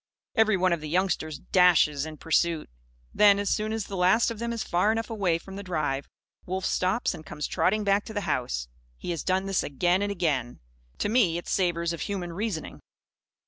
[0.33, 2.71] Every one of the youngsters dashes in pursuit.
[3.13, 6.09] Then, as soon as the last of them is far enough away from the drive,
[6.47, 8.67] Wolf stops and comes trotting back to the house.
[8.97, 10.59] He has done this, again and again.
[10.97, 12.79] To me, it savours of human reasoning.